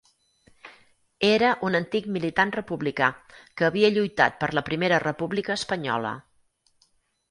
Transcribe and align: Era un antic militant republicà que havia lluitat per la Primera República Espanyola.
Era 1.27 1.51
un 1.67 1.81
antic 1.81 2.07
militant 2.17 2.55
republicà 2.57 3.11
que 3.37 3.69
havia 3.71 3.95
lluitat 4.01 4.43
per 4.43 4.53
la 4.59 4.67
Primera 4.73 5.03
República 5.09 5.63
Espanyola. 5.63 6.21